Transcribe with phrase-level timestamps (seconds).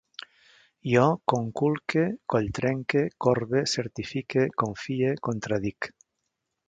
[0.91, 1.03] Jo
[1.33, 2.05] conculque,
[2.35, 5.91] colltrenque, corbe, certifique, confie, contradic